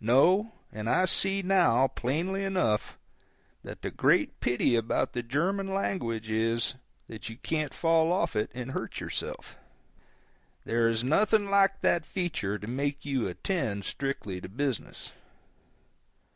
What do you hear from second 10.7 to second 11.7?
is nothing